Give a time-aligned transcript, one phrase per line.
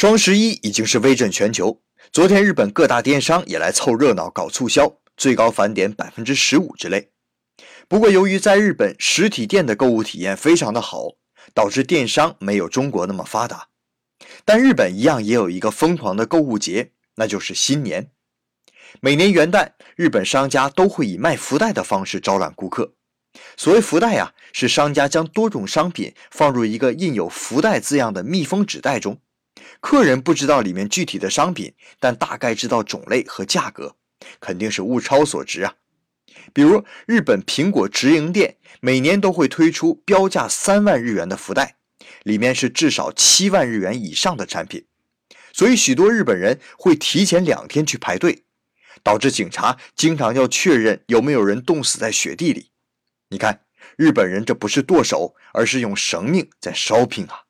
[0.00, 7.10] 双十一已经是威震全球，昨天日本各大电商也来凑热闹搞促销，最高返点百分之十五之类。
[7.86, 11.16] 不过，由于在日本实体店的购物体验非常的好，
[11.52, 13.68] 导致电商没有中国那么发达。
[14.46, 18.10] 但日本一样也有一个疯狂的购物节，那就是新年。
[19.02, 22.94] 每年元旦，日本商家都会以卖福袋的方式招揽顾客。
[23.58, 29.20] 所谓福袋呀，是商家将多种商品放入一个印有福袋字样的密封纸袋中。
[29.80, 33.96] 客人不知道里面具体的商品，但大概知道种类和价格，
[34.38, 35.74] 肯定是物超所值啊。
[36.52, 41.76] 比如日本苹果直营店每年都会推出标价三万日元的福袋，
[42.24, 44.84] 里面是至少七万日元以上的产品，
[45.52, 48.44] 所以许多日本人会提前两天去排队，
[49.02, 52.70] 导致警察经常要确认有没有人冻死在雪地里。
[53.28, 53.62] 你看，
[53.96, 57.44] 日本人这不是剁手，而是用生命在烧拼啊！